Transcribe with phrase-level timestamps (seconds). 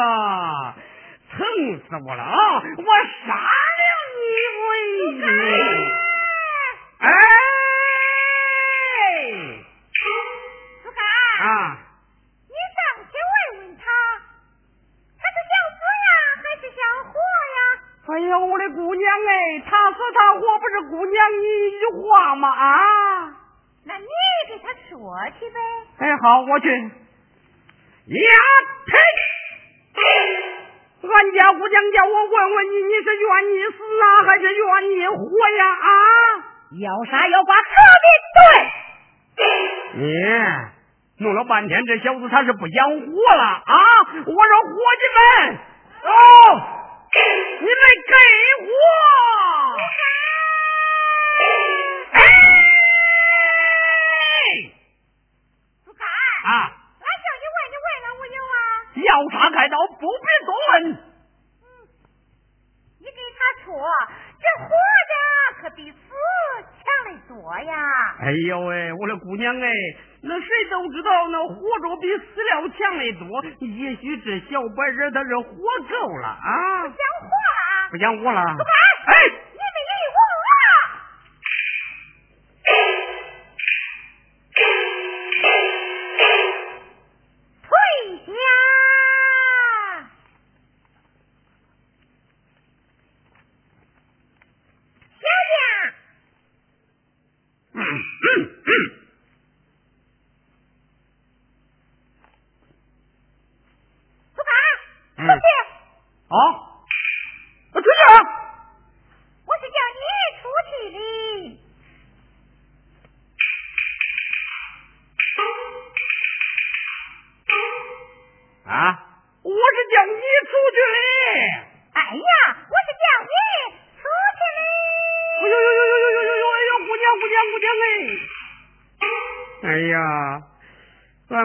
[1.30, 1.36] 疼
[1.78, 2.34] 死我了啊！
[2.62, 2.84] 我
[3.26, 3.82] 杀了
[4.16, 4.20] 你
[5.22, 5.99] 哎呦。
[20.12, 22.48] 他活不是姑娘你一句话吗？
[22.48, 22.76] 啊！
[23.86, 24.06] 那你
[24.48, 25.58] 给他说去呗。
[25.98, 26.68] 哎，好，我去。
[26.70, 28.30] 呀
[28.86, 28.92] 呸！
[31.02, 35.16] 俺家姑娘叫我问问你，你是愿意死啊，还是愿意活
[35.56, 35.64] 呀？
[35.72, 35.88] 啊！
[36.80, 37.72] 要杀要剐何
[38.02, 38.06] 必
[39.36, 39.44] 对？
[39.94, 40.02] 你。
[41.22, 43.74] 弄了半天，这小子他是不想活了啊！
[44.14, 45.58] 我说伙计们，
[46.02, 46.08] 走，
[47.60, 47.74] 你们
[48.08, 48.14] 给
[48.64, 48.72] 我！
[52.12, 52.20] 哎，
[55.84, 56.48] 不敢啊！
[57.00, 58.56] 俺叫你问，你问了没有啊？
[59.04, 60.72] 要杀开刀，不必多问。
[61.62, 61.64] 嗯，
[63.00, 63.68] 你给他说，
[64.38, 64.68] 这活
[65.10, 65.12] 着
[65.62, 65.96] 可比死
[66.80, 67.72] 强的多呀！
[68.20, 69.72] 哎呦喂，我的姑娘哎！
[70.22, 73.42] 那谁都知道，那活着比死了强得多。
[73.60, 75.54] 也许这小白人他是活
[75.88, 78.40] 够了啊，不想活了，不想活了。
[78.42, 79.39] 哎。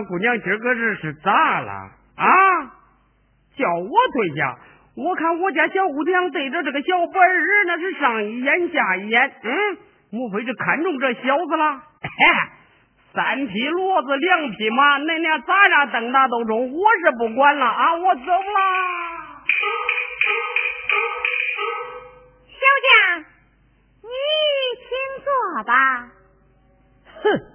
[0.07, 1.71] 姑娘，今儿个这是咋了
[2.15, 2.29] 啊？
[3.57, 4.57] 叫我对家，
[4.97, 9.33] 我看我家小姑娘对着这个小本儿，那是上一眼下一眼。
[9.43, 9.77] 嗯，
[10.11, 11.81] 莫非是看中这小子了？
[13.13, 17.95] 三匹骡子，两匹马，恁俩咋样蹬打都中，我是不管了啊！
[17.95, 18.25] 我走了。
[22.49, 23.19] 小将，
[24.03, 24.09] 你
[24.81, 24.89] 请
[25.23, 25.71] 坐吧。
[27.23, 27.54] 哼，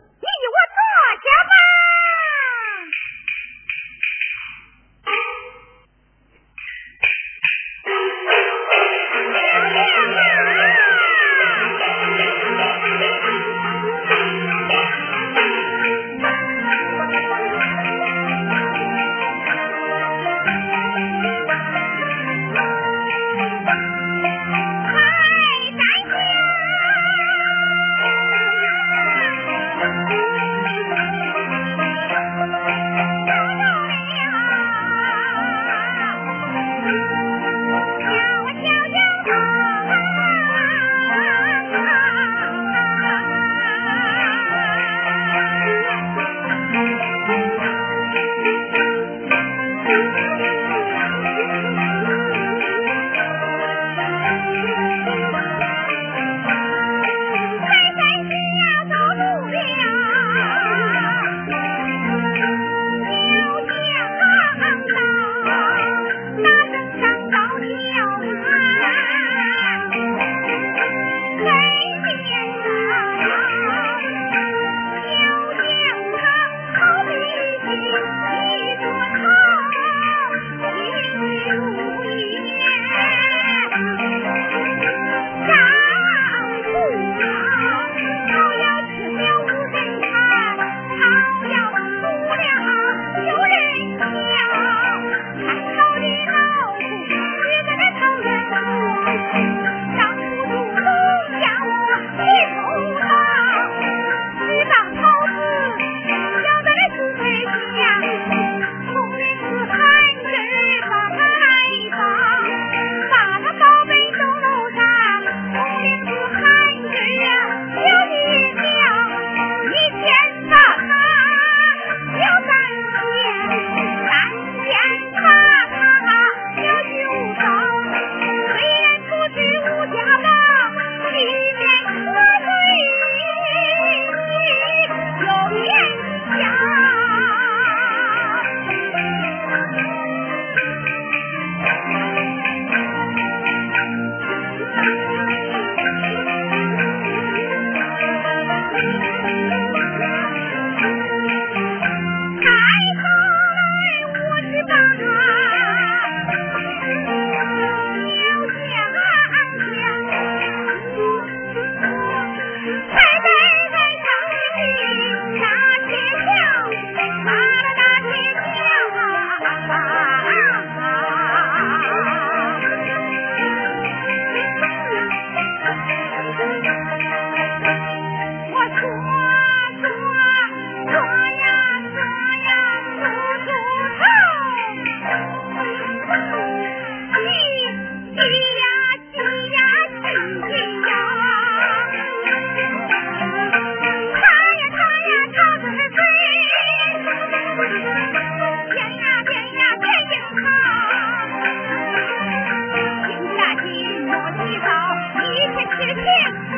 [205.81, 206.01] 女婿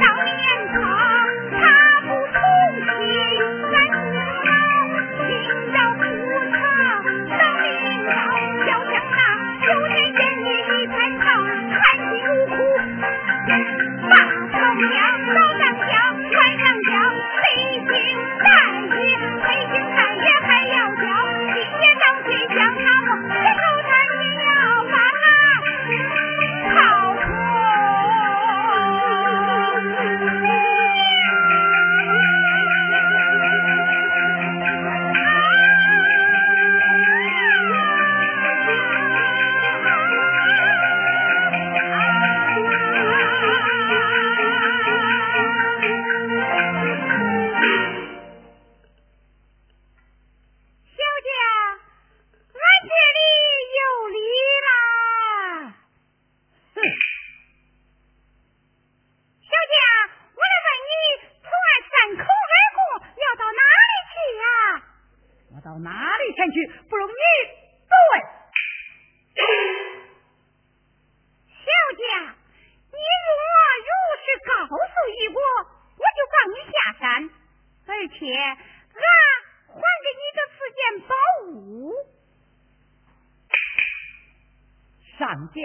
[0.02, 0.51] 饶命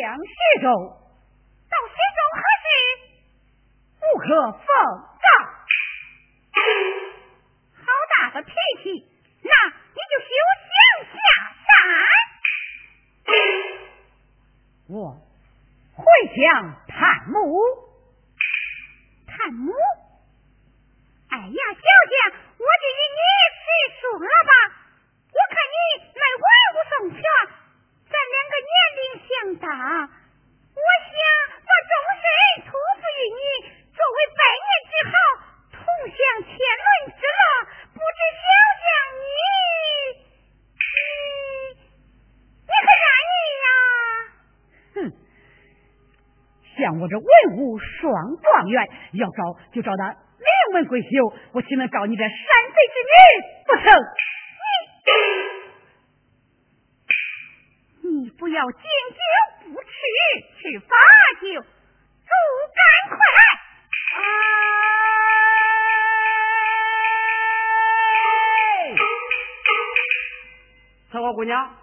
[0.08, 0.32] 上将徐
[0.64, 0.68] 州，
[1.68, 2.66] 到徐州何事？
[4.00, 4.64] 不可奉
[5.20, 5.28] 诏。
[7.76, 7.84] 好
[8.16, 8.52] 大的脾
[8.84, 8.88] 气！
[9.44, 10.32] 那你就休
[10.64, 10.72] 想
[11.12, 11.20] 下
[11.68, 11.70] 山！
[14.88, 14.96] 我
[15.94, 16.00] 回
[16.38, 16.40] 乡
[16.88, 17.36] 探母，
[19.28, 19.74] 探母。
[21.32, 22.16] 哎呀，小姐，
[22.56, 23.20] 我就与你
[23.60, 24.52] 实说了吧。
[25.28, 25.76] 我看你
[26.16, 27.22] 卖玩物送钱，
[28.08, 31.14] 咱两个年龄相当，我想
[31.68, 32.26] 把终身
[32.64, 33.40] 托付于你，
[33.92, 35.14] 作为百年之好，
[35.72, 37.40] 同享天伦之乐。
[37.94, 38.48] 不知小
[38.82, 38.88] 将
[39.20, 39.30] 你，
[40.80, 40.96] 你
[42.64, 43.36] 你可愿意
[43.66, 43.68] 呀？
[44.96, 44.98] 哼，
[46.78, 47.14] 像我这
[48.08, 52.32] 双状元，要找就找那名门闺秀，我岂能找你这山
[52.72, 53.12] 贼之女？
[53.68, 53.84] 不成？
[58.04, 59.20] 你你不要敬酒
[59.74, 59.90] 不吃
[60.56, 60.88] 吃罚
[61.42, 62.32] 酒，猪
[62.72, 63.40] 赶快来！
[71.12, 71.76] 彩花姑娘，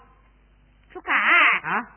[0.90, 1.14] 朱干。
[1.14, 1.93] 啊，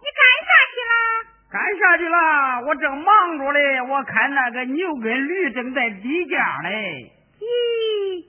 [1.58, 1.64] 了？
[1.64, 2.62] 干啥去了？
[2.68, 7.12] 我正忙着嘞，我看那个牛跟驴正在比价嘞。
[7.40, 8.26] 咦，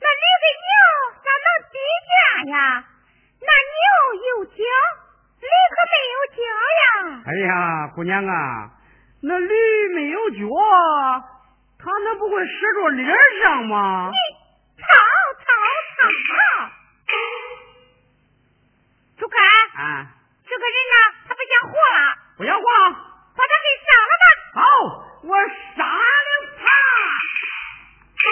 [0.00, 0.68] 那驴跟牛
[1.24, 1.74] 咋能比
[2.08, 2.14] 价
[2.52, 2.58] 呀？
[3.40, 3.82] 那牛
[4.22, 4.52] 有角，
[5.40, 6.38] 驴可没有角
[6.80, 6.84] 呀。
[7.26, 8.70] 哎呀，姑娘啊，
[9.22, 9.54] 那驴
[9.94, 10.38] 没有脚，
[11.78, 14.10] 它能不会使着脸上吗？
[14.10, 14.16] 你
[14.80, 14.86] 吵
[15.40, 15.46] 吵
[15.98, 16.70] 吵！
[19.16, 19.38] 朱干
[19.76, 20.06] 啊，
[20.44, 20.94] 这个人呐，
[21.28, 22.64] 他不想活了，不想活，
[23.36, 24.24] 把他给杀了吧。
[24.54, 24.60] 好，
[25.22, 25.30] 我
[25.76, 26.62] 杀了他。
[28.24, 28.26] 哎，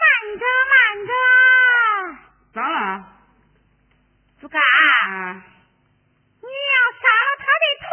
[0.00, 0.02] 慢
[0.38, 0.42] 着
[0.72, 0.72] 慢
[1.06, 1.12] 着，
[2.54, 2.76] 咋了？
[4.40, 5.06] 朱干，啊，
[6.42, 7.88] 你要杀了他的头，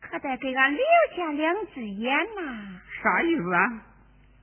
[0.00, 0.84] 可得给俺留
[1.16, 2.80] 下两只眼呐。
[3.02, 3.60] 啥意思啊？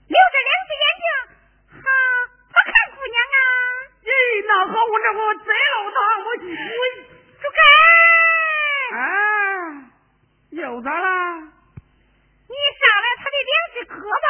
[0.10, 1.06] 留着两只眼睛，
[1.70, 1.86] 好
[2.52, 3.38] 好看姑娘啊。
[4.04, 4.10] 咦，
[4.48, 6.36] 那好，我这我宰了他，我我
[7.40, 7.62] 朱干，
[9.00, 9.02] 啊，
[10.52, 11.08] 又咋了？
[12.50, 14.28] 你杀了他的两只胳膊，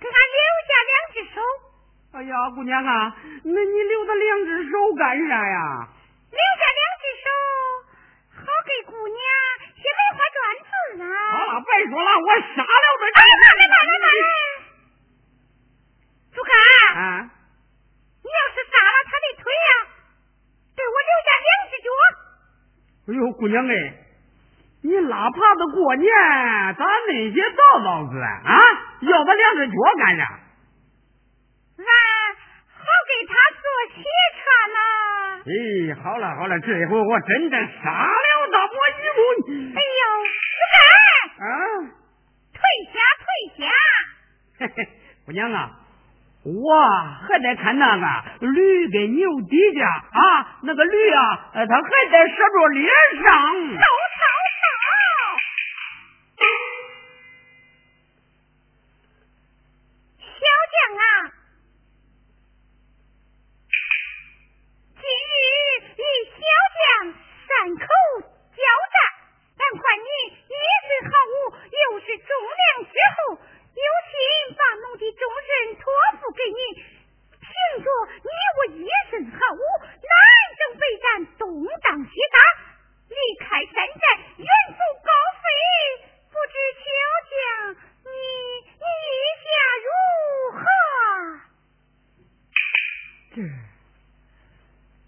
[0.00, 1.36] 给俺留下两只手，
[2.14, 3.14] 哎呀，姑娘啊，
[3.44, 5.88] 那你留他两只手干啥呀？
[6.30, 7.26] 留下两只手，
[8.40, 9.18] 好给姑娘
[9.76, 11.06] 写梅花篆字啊。
[11.30, 13.02] 好了，别说了，我杀了他。
[13.14, 14.26] 哎，慢着慢着慢着，
[16.34, 16.52] 朱干，
[16.96, 17.30] 啊，
[18.22, 19.70] 你要是杀了他的腿呀、
[20.76, 21.88] 给我留下两只脚。
[23.06, 23.72] 哎呦，姑娘哎，
[24.82, 26.10] 你哪怕子过年，
[26.78, 28.56] 咋那些糟糟子啊？
[29.00, 30.22] 要他两只脚干啥？
[31.76, 31.84] 俺
[32.72, 33.64] 好给他做
[33.94, 34.02] 鞋
[34.38, 34.78] 穿呢。
[35.44, 35.52] 哎，
[36.02, 39.18] 好了好了，这一回我真的杀了他，我以后
[39.74, 40.02] 哎呦，
[40.54, 40.78] 朱干，
[41.44, 41.50] 啊，
[42.52, 42.58] 退
[42.92, 43.26] 下退
[43.58, 43.60] 下。
[44.58, 44.78] 嘿嘿，
[45.23, 45.70] 姑娘啊，
[46.44, 46.74] 我
[47.28, 48.06] 还得看那个
[48.46, 52.86] 驴跟牛底下啊，那个驴啊，呃，它还得射着脸
[53.22, 53.24] 上。
[53.74, 54.22] 走走
[54.62, 54.62] 走！
[60.22, 61.04] 小将啊，
[64.94, 65.34] 今日
[65.98, 66.38] 与小
[66.78, 66.82] 将
[67.48, 67.82] 山口
[68.54, 68.62] 交
[68.94, 68.96] 战，
[69.58, 70.54] 但看你一
[70.86, 74.14] 身好武，又是忠良之后，有心
[74.54, 74.94] 把奴
[75.76, 76.60] 托付给你。
[77.40, 77.48] 凭
[77.84, 77.88] 着
[78.24, 80.18] 你我一身好武，南
[80.58, 81.06] 征北战，
[81.38, 81.44] 东
[81.82, 82.38] 挡西打，
[83.08, 84.04] 离开山寨，
[84.38, 85.46] 远走高飞，
[86.32, 86.84] 不知小
[87.30, 87.34] 将
[88.04, 88.08] 你
[88.80, 89.46] 你意下
[89.84, 89.88] 如
[90.58, 90.62] 何？
[93.34, 93.36] 这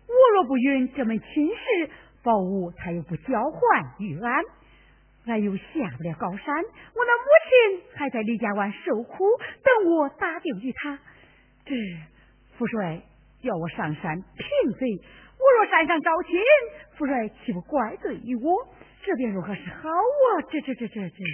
[0.08, 1.90] 我若不允这门亲事，
[2.22, 4.44] 宝物他又不交还于俺，
[5.26, 5.64] 俺又下
[5.97, 6.54] 不了高山，
[6.95, 9.25] 我那母亲还在李家湾受苦，
[9.62, 10.99] 等我打定于他。
[11.64, 11.75] 这
[12.56, 13.02] 父帅
[13.42, 14.87] 叫我上山平贼，
[15.38, 16.40] 我若山上招亲，
[16.97, 18.68] 父帅岂不怪罪于我？
[19.02, 20.28] 这便如何是好啊？
[20.50, 21.25] 这这这这这，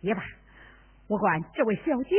[0.00, 0.22] 也罢，
[1.08, 2.16] 我管这位小姐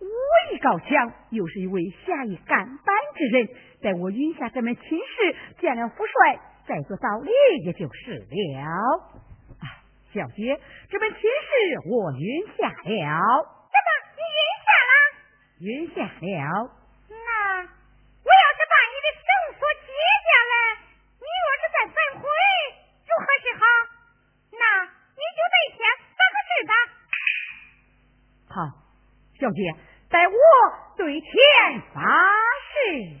[0.00, 0.06] 武
[0.52, 3.48] 艺高强，又是一位侠义肝胆之人，
[3.82, 7.30] 待我允下这门亲事，见了父帅，再做道理
[7.64, 8.62] 也就是了。
[9.60, 9.64] 啊，
[10.14, 11.28] 小姐，这门亲事
[11.90, 13.18] 我允下了。
[13.68, 14.92] 怎么你允下了？
[15.60, 16.70] 云下了。
[17.08, 19.26] 那我要是把你的绳
[19.58, 19.90] 索解
[20.22, 20.54] 下来，
[21.18, 22.24] 你若是再反悔，
[23.06, 23.62] 如何是好？
[24.52, 25.80] 那你就对天
[26.14, 26.72] 发个誓吧。
[28.48, 28.56] 好，
[29.40, 29.60] 小姐，
[30.10, 30.34] 待我
[30.96, 31.30] 对天
[31.94, 32.00] 发
[32.72, 33.20] 誓。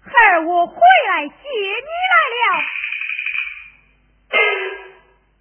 [0.00, 0.76] 孩儿我回
[1.08, 2.44] 来接你来了。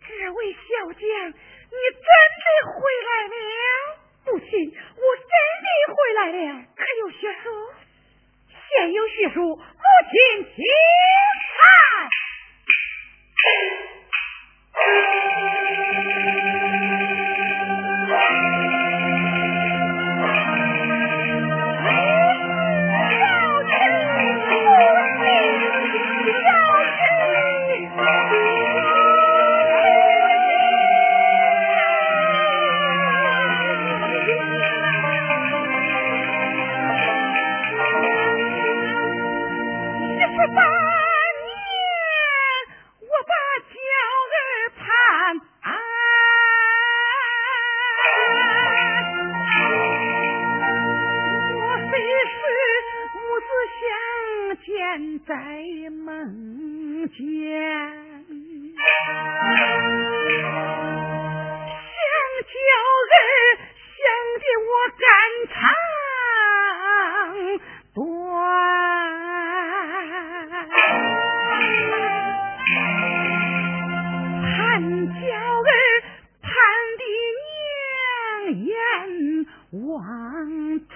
[0.07, 0.59] 这位小
[0.93, 2.07] 将，你真
[2.39, 2.73] 的回
[3.05, 3.37] 来了？
[4.25, 6.65] 母亲，我真的回来了。
[6.75, 7.45] 可有血书？
[8.69, 9.61] 现有血书，母
[10.09, 10.13] 亲
[10.55, 10.63] 请
[11.53, 11.59] 看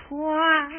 [0.08, 0.70] 船。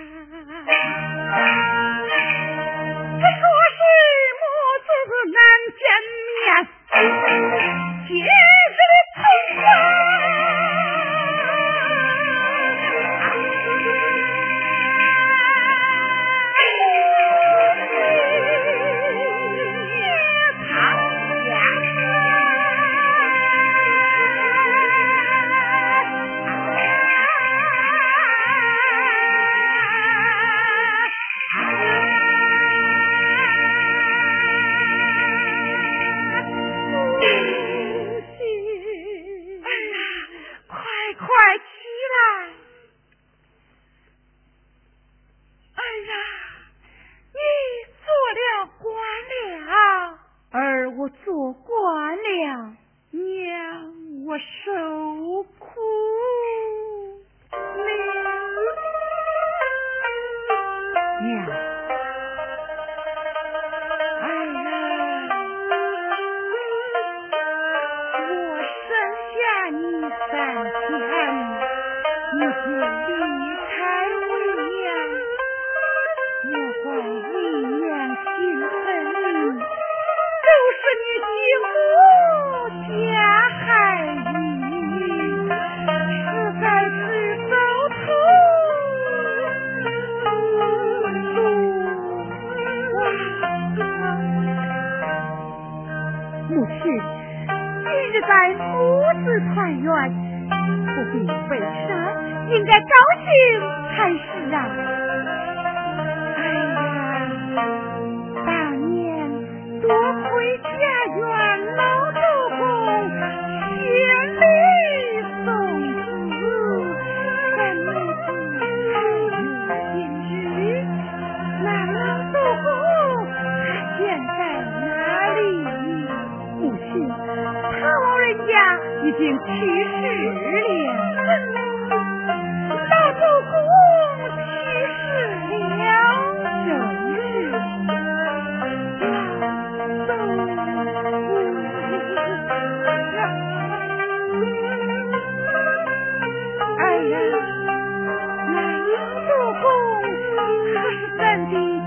[151.19, 151.78] 科状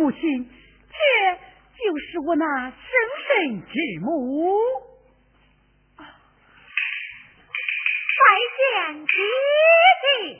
[0.00, 0.18] 母亲，
[0.88, 0.96] 这
[1.76, 2.78] 就是我那生
[3.26, 4.56] 身之母。
[8.16, 8.24] 拜
[8.56, 9.12] 见姐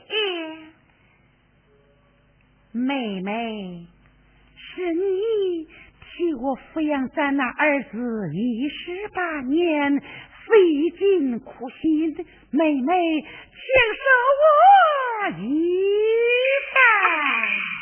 [0.08, 0.12] 姐。
[2.72, 3.86] 妹妹，
[4.56, 10.00] 是你替我抚养咱那儿子一十八年，费
[10.98, 12.16] 尽苦心，
[12.50, 13.28] 妹妹，请
[14.00, 14.04] 受
[14.40, 15.44] 我一
[16.72, 16.80] 拜。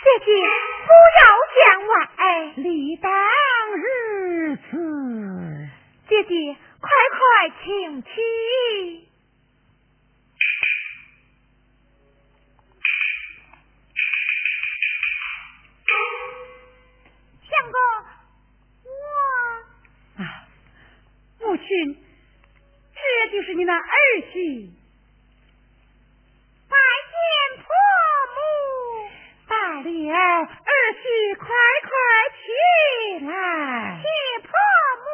[0.03, 0.68] 姐姐不要见
[1.89, 3.11] 外，理当
[3.77, 5.69] 如此。
[6.09, 7.19] 姐姐，快快
[7.65, 8.09] 请起。
[17.49, 17.77] 相公，
[18.85, 20.23] 我啊，
[21.41, 21.67] 母亲，
[22.95, 22.99] 这
[23.33, 23.81] 就是你那儿
[24.33, 24.71] 媳。
[26.69, 26.77] 拜
[27.11, 27.17] 见
[27.63, 27.67] 婆
[28.35, 28.39] 母。
[29.49, 29.89] 罢了，
[30.89, 31.45] 儿媳快
[31.83, 31.91] 快
[32.33, 34.01] 起来。
[34.01, 34.07] 谢
[34.41, 34.51] 婆
[35.05, 35.07] 母。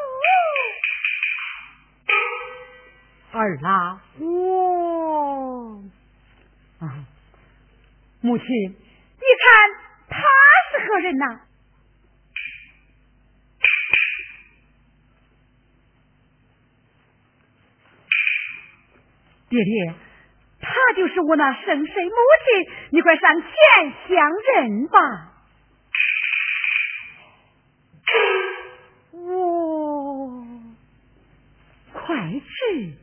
[3.33, 5.83] 儿啊，我
[6.79, 7.03] 啊，
[8.21, 9.75] 母亲，你看
[10.07, 10.15] 他
[10.71, 11.41] 是何人呐？
[19.49, 19.93] 爹爹，
[20.61, 23.51] 他就是我那生身母亲，你快上前
[24.07, 25.33] 相认吧。
[29.11, 30.45] 我
[31.93, 32.95] 快去。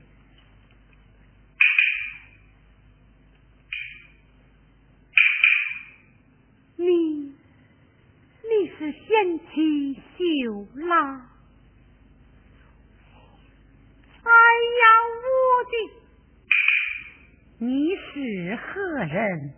[6.76, 6.86] 你，
[8.42, 10.96] 你是贤妻秀拉。
[14.24, 14.30] 哎
[14.80, 14.84] 呀，
[15.22, 15.24] 我
[15.70, 15.74] 的，
[17.58, 19.52] 你是何人？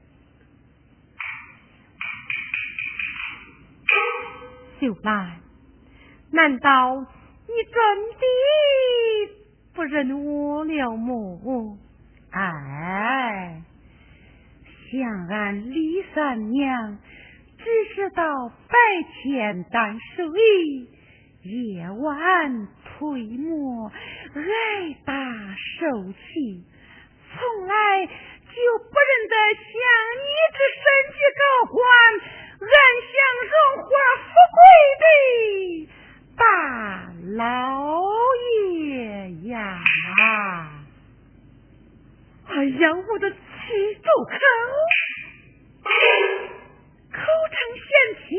[4.80, 5.40] 秀兰，
[6.30, 7.74] 难道你真
[8.18, 8.22] 的
[9.74, 11.78] 不认我了么？
[12.30, 13.62] 哎。
[14.90, 16.98] 像俺李三娘，
[17.58, 18.74] 只知道白
[19.22, 20.24] 天担水，
[21.42, 23.90] 夜晚推磨，
[24.34, 25.14] 挨打
[25.80, 26.64] 受气，
[27.32, 28.08] 从来
[28.54, 29.74] 就不认得像
[30.22, 31.82] 你这身居高官、
[32.62, 32.70] 安
[33.10, 33.12] 享
[33.50, 33.88] 荣华
[34.22, 34.58] 富贵
[35.02, 35.04] 的
[36.36, 36.40] 大
[37.36, 37.42] 老
[38.62, 39.52] 爷呀！
[42.46, 43.36] 哎呀，我的气
[44.02, 44.34] 住口！
[47.10, 47.18] 口
[47.50, 47.90] 称贤
[48.22, 48.30] 妻，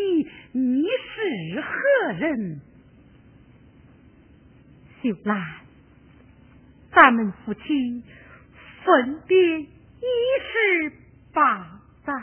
[0.54, 1.68] 你是何
[2.14, 2.62] 人？
[5.04, 5.36] 秀兰，
[6.96, 8.04] 咱们夫妻
[8.86, 9.68] 分别
[10.06, 10.08] 一
[10.52, 10.94] 十
[11.34, 12.14] 八载，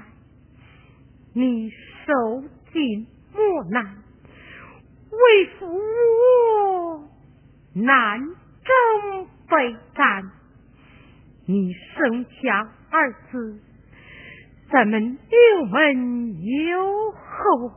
[1.35, 3.97] 你受尽磨难，
[5.11, 7.09] 为父我
[7.75, 10.31] 难征北战。
[11.47, 13.61] 你生下儿子，
[14.71, 17.73] 咱们刘门有后，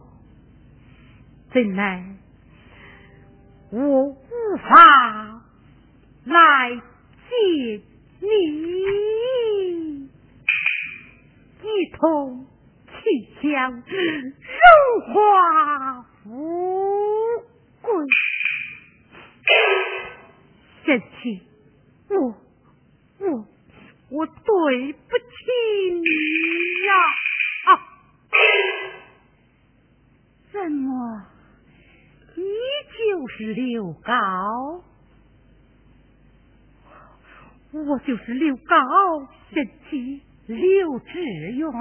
[1.52, 2.15] 怎奈
[3.72, 4.15] 我无
[4.70, 5.41] 法
[6.26, 7.82] 来接
[8.20, 8.28] 你，
[11.65, 12.45] 一同
[12.88, 12.93] 去
[13.41, 13.84] 享荣
[15.13, 15.13] 华
[16.23, 16.30] 富
[17.82, 18.06] 贵。
[20.86, 21.41] 贤妻，
[22.10, 22.15] 我
[23.19, 23.47] 我。
[24.12, 25.25] 我对不起
[25.91, 26.06] 你
[26.86, 26.93] 呀！
[27.65, 27.69] 啊，
[30.54, 31.25] 怎么，
[32.36, 32.43] 你
[32.95, 34.84] 就是刘高？
[37.71, 41.20] 我就是刘高，贤妻刘志
[41.54, 41.72] 远，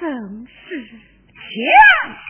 [0.00, 2.29] 正是强。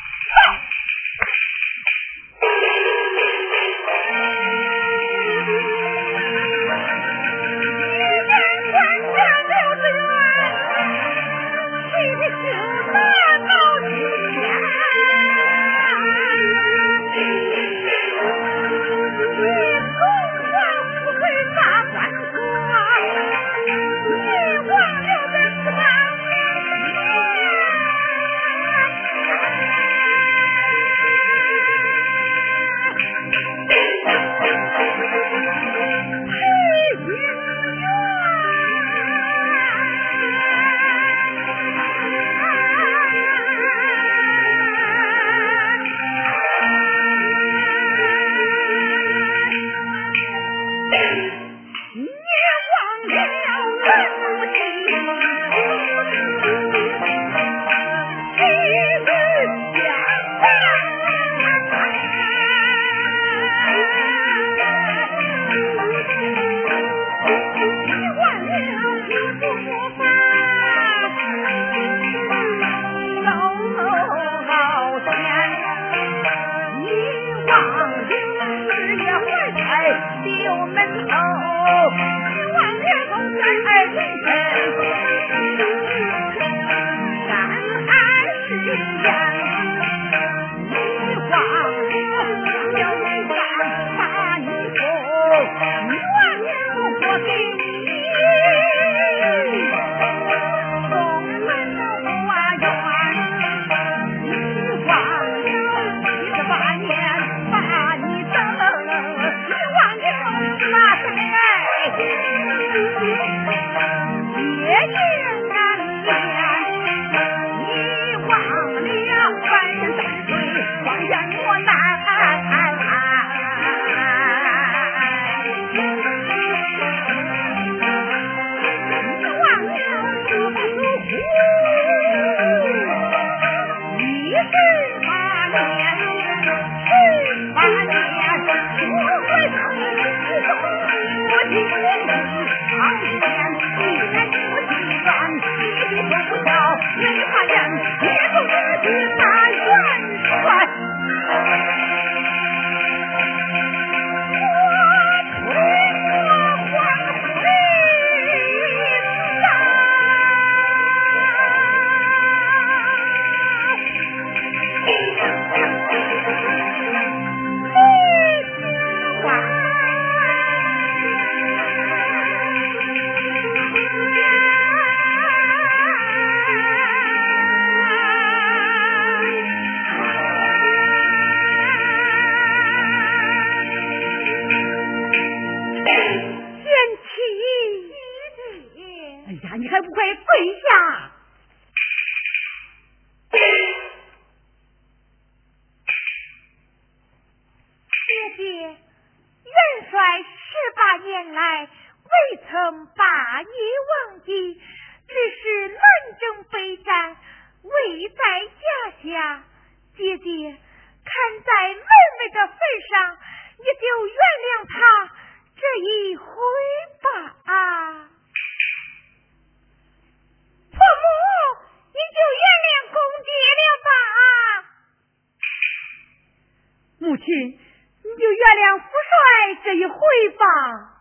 [230.20, 230.99] 对吧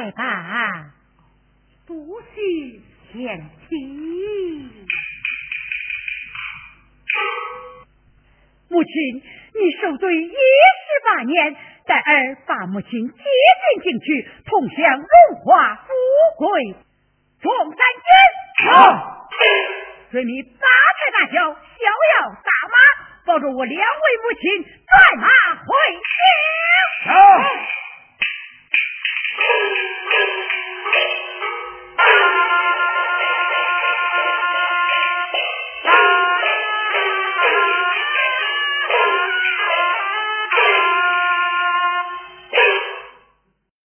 [0.00, 0.94] 来吧，
[1.86, 2.80] 不许
[3.12, 3.76] 前妻。
[8.70, 10.36] 母亲，你受罪一十
[11.04, 15.06] 八年，待儿把母亲接进京去，同享荣
[15.44, 15.92] 华富
[16.38, 16.76] 贵。
[17.42, 19.28] 众三军，好，
[20.10, 20.48] 随你八
[20.96, 22.76] 抬大轿，逍遥大马，
[23.26, 27.12] 抱着我两位母亲，转马回京。
[27.12, 27.79] 好。